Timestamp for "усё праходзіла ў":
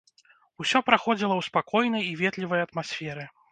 0.63-1.41